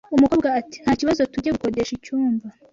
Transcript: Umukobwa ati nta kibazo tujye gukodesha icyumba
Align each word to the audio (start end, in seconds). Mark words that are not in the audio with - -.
Umukobwa 0.15 0.47
ati 0.59 0.77
nta 0.83 0.93
kibazo 0.99 1.21
tujye 1.31 1.49
gukodesha 1.55 1.91
icyumba 1.97 2.47